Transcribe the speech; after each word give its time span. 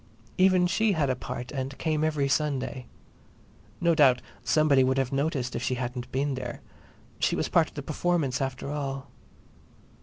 Even 0.39 0.65
she 0.65 0.93
had 0.93 1.11
a 1.11 1.15
part 1.15 1.51
and 1.51 1.77
came 1.77 2.03
every 2.03 2.27
Sunday. 2.27 2.87
No 3.79 3.93
doubt 3.93 4.19
somebody 4.43 4.83
would 4.83 4.97
have 4.97 5.11
noticed 5.11 5.55
if 5.55 5.61
she 5.61 5.75
hadn't 5.75 6.11
been 6.11 6.33
there; 6.33 6.61
she 7.19 7.35
was 7.35 7.49
part 7.49 7.67
of 7.69 7.75
the 7.75 7.83
performance 7.83 8.41
after 8.41 8.71
all. 8.71 9.11